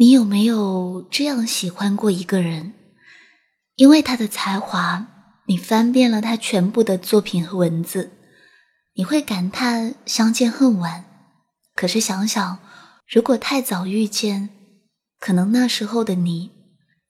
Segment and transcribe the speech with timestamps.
[0.00, 2.72] 你有没有这样喜欢过一个人？
[3.74, 5.06] 因为他的才华，
[5.44, 8.10] 你翻遍了他全部的作品和文字，
[8.94, 11.04] 你会感叹相见恨晚。
[11.74, 12.60] 可是想想，
[13.06, 14.48] 如果太早遇见，
[15.18, 16.50] 可能那时候的你，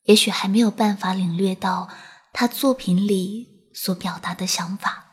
[0.07, 1.89] 也许还没有办法领略到
[2.33, 5.10] 他作品里所表达的想法。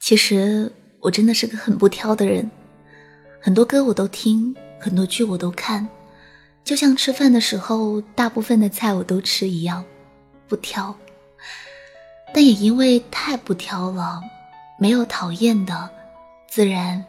[0.00, 2.50] 其实我真的是个很不挑的人，
[3.42, 5.86] 很多歌我都听，很多剧我都看，
[6.68, 9.82] 就像吃饭的时候，大部分的菜我都吃一样，
[10.46, 10.94] 不挑。
[12.34, 14.20] 但也因为太不挑了，
[14.78, 15.88] 没有讨厌的，
[16.46, 17.02] 自然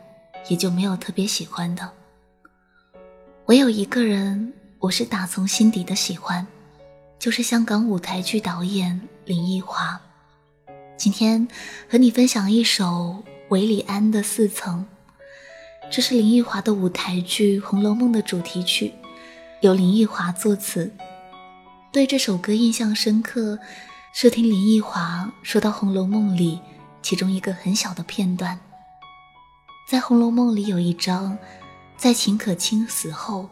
[0.47, 1.91] 也就没有特别喜欢的。
[3.47, 6.47] 唯有一个人，我是打从心底的喜欢，
[7.19, 9.99] 就是香港舞台剧导演林奕华。
[10.95, 11.45] 今天
[11.89, 14.87] 和你分享一首韦礼安的《四层》，
[15.91, 18.93] 这是林奕华的舞台剧《红楼梦》的主题曲，
[19.61, 20.91] 由林奕华作词。
[21.91, 23.59] 对这首歌印象深刻，
[24.13, 26.59] 是听林奕华说到《红楼梦》里
[27.01, 28.57] 其中一个很小的片段。
[29.89, 31.37] 在《红楼梦》里有一章，
[31.97, 33.49] 在秦可卿死后，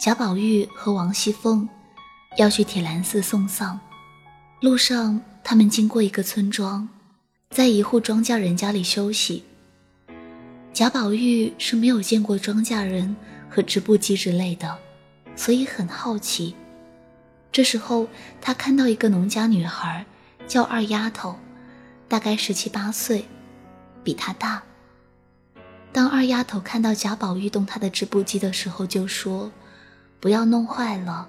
[0.00, 1.68] 贾宝玉和王熙凤
[2.36, 3.78] 要去铁栏寺送丧，
[4.60, 5.20] 路上。
[5.48, 6.88] 他们经过一个村庄，
[7.50, 9.44] 在一户庄稼人家里休息。
[10.72, 13.14] 贾宝玉是没有见过庄稼人
[13.48, 14.76] 和织布机之类的，
[15.36, 16.56] 所以很好奇。
[17.52, 18.08] 这时候，
[18.40, 20.04] 他看到一个农家女孩，
[20.48, 21.36] 叫二丫头，
[22.08, 23.26] 大概十七八岁，
[24.02, 24.62] 比他大。
[25.92, 29.52] 当二丫头看到贾宝玉动他的织布机的时候，就说
[30.18, 31.28] ：“不要弄坏了，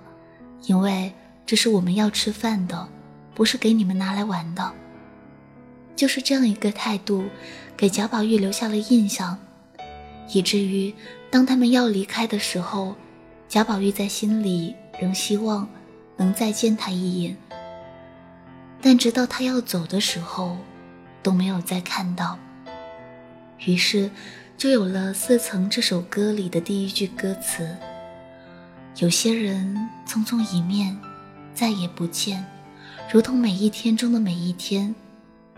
[0.64, 1.14] 因为
[1.46, 2.90] 这是我们要吃饭的。”
[3.38, 4.74] 不是给你们拿来玩的，
[5.96, 7.26] 就是这样一个态度，
[7.78, 9.38] 给贾宝玉留下了印象，
[10.34, 10.92] 以至于
[11.30, 12.96] 当他们要离开的时候，
[13.50, 15.68] 贾宝玉在心里仍希望
[16.18, 17.36] 能再见他一眼。
[18.82, 20.58] 但直到他要走的时候，
[21.24, 22.38] 都没有再看到。
[23.66, 24.12] 于是，
[24.58, 27.76] 就有了《四层》这首歌里的第一句歌词
[29.00, 30.96] ：“有些人匆匆一面，
[31.54, 32.46] 再也不见。”
[33.12, 34.94] 如同每一天中的每一天，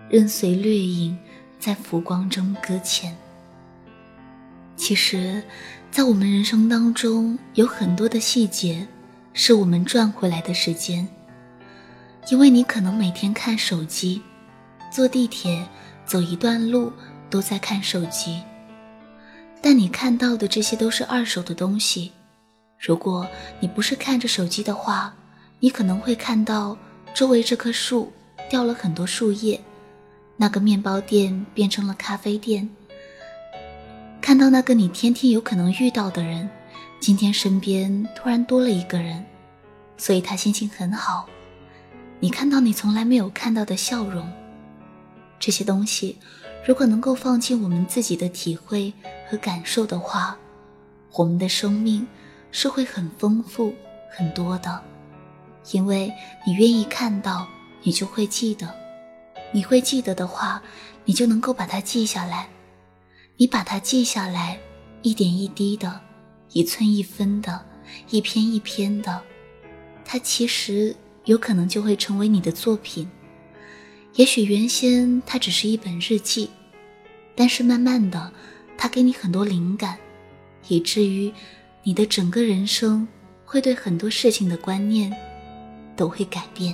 [0.07, 1.17] 任随掠影
[1.59, 3.17] 在浮光中搁浅。
[4.77, 5.43] 其实，
[5.91, 8.87] 在我们人生当中，有很多的细节，
[9.33, 11.07] 是我们赚回来的时间。
[12.29, 14.21] 因为你可能每天看手机，
[14.91, 15.67] 坐地铁
[16.05, 16.93] 走一段路
[17.29, 18.41] 都在看手机，
[19.61, 22.11] 但你看到的这些都是二手的东西。
[22.77, 23.27] 如果
[23.59, 25.13] 你不是看着手机的话，
[25.59, 26.77] 你可能会看到。
[27.11, 28.13] 周围这棵树
[28.51, 29.59] 掉了很多树叶，
[30.37, 32.69] 那个面包店变成了咖啡店。
[34.29, 36.47] 看到那个你天天有可能遇到的人，
[36.99, 39.25] 今天身边突然多了一个人，
[39.97, 41.27] 所以他心情很好。
[42.19, 44.31] 你看到你从来没有看到的笑容，
[45.39, 46.15] 这些东西
[46.63, 48.93] 如果能够放进我们自己的体会
[49.27, 50.37] 和感受的话，
[51.13, 52.05] 我们的生命
[52.51, 53.73] 是会很丰富
[54.15, 54.79] 很多的。
[55.71, 56.13] 因为
[56.45, 57.47] 你愿意看到，
[57.81, 58.67] 你就会记得；
[59.51, 60.61] 你会记得的话，
[61.03, 62.47] 你就能够把它记下来。
[63.39, 64.59] 你把它记下来，
[65.01, 66.01] 一点一滴的，
[66.51, 67.65] 一寸一分的，
[68.09, 69.21] 一篇一篇的，
[70.03, 73.09] 它其实有可能就会成为你的作品。
[74.15, 76.49] 也许原先它只是一本日记，
[77.33, 78.33] 但是慢慢的，
[78.77, 79.97] 它给你很多灵感，
[80.67, 81.31] 以至于
[81.83, 83.07] 你的整个人生
[83.45, 85.15] 会对很多事情的观念。
[85.99, 86.73] 都会改变。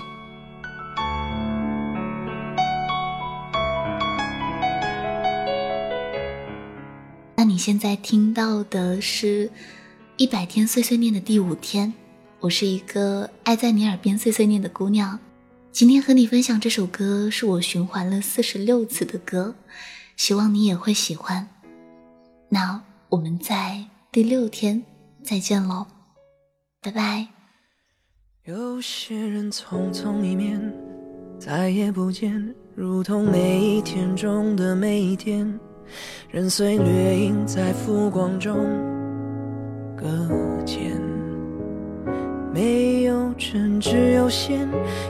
[7.48, 9.48] 你现在听到的是
[10.18, 11.94] 《一百天碎碎念》的第五天。
[12.40, 15.20] 我是一个爱在你耳边碎碎念的姑娘。
[15.72, 19.54] 今天和你分享这首歌，是我循环了四十六次的歌，
[20.18, 21.48] 希望你也会喜欢。
[22.50, 24.84] 那我们在第六天
[25.22, 25.86] 再见喽，
[26.82, 27.28] 拜拜。
[28.46, 30.74] 有些人匆匆一面，
[31.40, 35.60] 再也不见，如同每一天中的每一天，
[36.30, 38.58] 人随掠影在浮光中
[39.96, 40.06] 搁
[40.66, 40.92] 浅。
[42.54, 44.68] 没有真，只有线。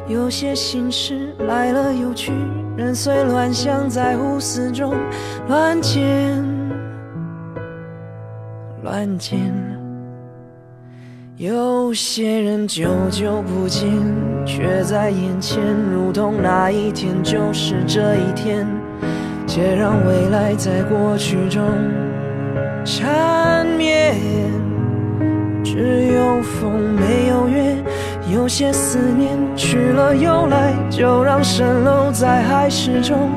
[0.07, 2.31] 有些心事来了又去，
[2.75, 4.95] 人随乱想，在胡思中
[5.47, 6.43] 乱剪
[8.81, 9.39] 乱剪。
[11.37, 13.91] 有些人久久不见，
[14.45, 15.61] 却在眼前，
[15.91, 18.65] 如同那一天就是这一天。
[19.47, 21.61] 且让未来在过去中
[22.83, 24.15] 缠绵，
[25.63, 27.77] 只有风没有月，
[28.33, 33.31] 有些思念去了又来，就让蜃楼在海市中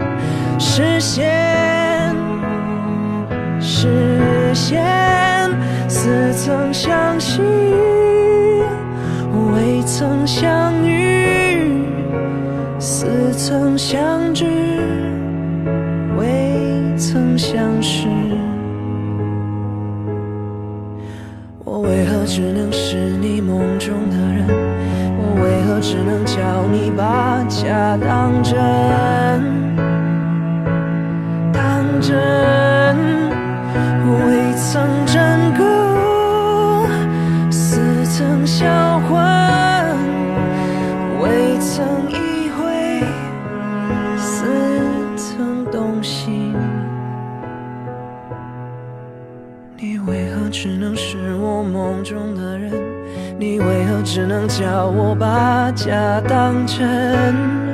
[0.58, 2.14] 实现，
[3.60, 4.82] 实现。
[5.90, 7.42] 似曾相识，
[9.52, 11.82] 未曾相遇，
[12.78, 14.77] 似曾相知。
[17.68, 18.08] 曾相识，
[21.64, 24.46] 我为何只能是你梦中的人？
[25.18, 28.56] 我为何只能叫你把假当真？
[31.52, 32.16] 当真，
[34.06, 34.88] 未曾
[50.60, 52.72] 只能是我梦中的人？
[53.38, 57.67] 你为何只能叫我把假当真？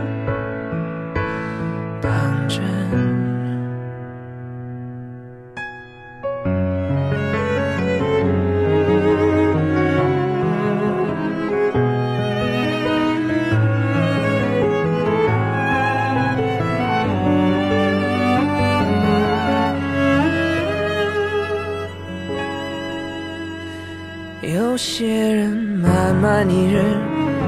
[24.52, 26.82] 有些人慢慢一日，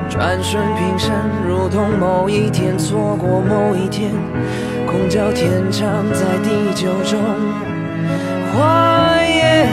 [0.08, 1.12] 转瞬平生，
[1.46, 4.10] 如同某一天错过某一天，
[4.86, 7.20] 空交天长在地久中
[8.54, 9.68] 化烟。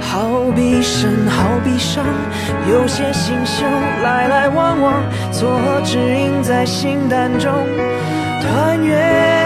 [0.00, 2.02] 好比生，好比伤，
[2.70, 3.64] 有些星宿
[4.02, 4.94] 来来往往，
[5.30, 7.52] 错合指引在心淡中
[8.40, 9.43] 团圆，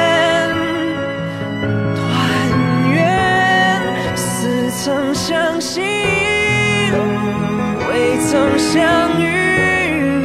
[4.84, 5.82] 曾相信。
[7.88, 10.22] 未曾相遇，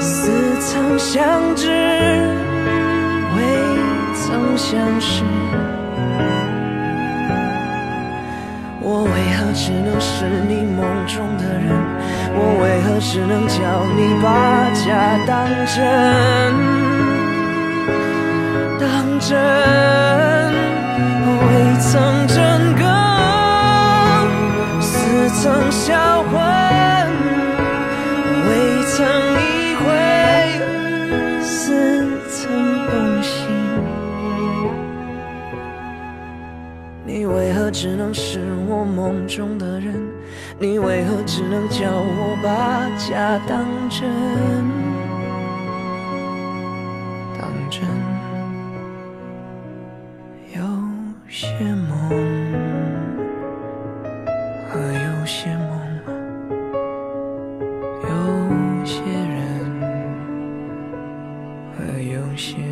[0.00, 1.68] 似曾相知，
[3.36, 3.38] 未
[4.14, 5.22] 曾相识。
[8.80, 11.68] 我为何只能是你梦中的人？
[12.34, 13.58] 我为何只能叫
[13.96, 14.26] 你把
[14.72, 14.86] 假
[15.26, 15.76] 当真？
[18.80, 18.88] 当
[19.20, 19.36] 真，
[21.42, 21.50] 未
[21.80, 22.57] 曾真。
[25.40, 25.94] 曾销
[26.24, 26.40] 魂，
[28.48, 29.06] 未曾
[29.38, 29.86] 意会，
[31.40, 32.50] 似曾
[32.88, 33.46] 动心。
[37.06, 39.94] 你为何只能是我梦中的人？
[40.58, 44.10] 你为何只能叫我把假当真？
[47.40, 47.86] 当真，
[62.38, 62.67] share.